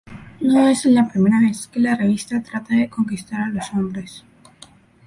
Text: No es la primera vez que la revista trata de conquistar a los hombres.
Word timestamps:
No 0.39 0.67
es 0.67 0.83
la 0.85 1.07
primera 1.07 1.39
vez 1.41 1.67
que 1.67 1.79
la 1.79 1.93
revista 1.95 2.41
trata 2.41 2.73
de 2.75 2.89
conquistar 2.89 3.39
a 3.41 3.49
los 3.49 3.69
hombres. 3.71 4.23